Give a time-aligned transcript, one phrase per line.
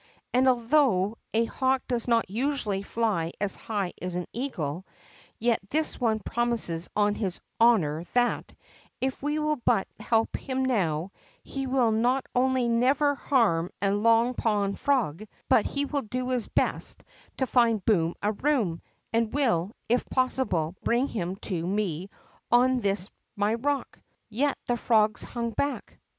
[0.33, 4.83] And, although a hawk does not usually fly as high as an eagle,
[5.37, 8.51] yet this one promises on his honor that,
[8.99, 11.11] if we will but help him now,
[11.43, 16.47] he will not only never harm a Long Pond frog, hut he will do his
[16.47, 17.03] best
[17.37, 18.81] to find Boom a Koom,
[19.13, 22.09] and will, if possible, bring him to me,
[22.51, 23.99] on this my rock."
[24.29, 25.99] Yet the frogs hung hack.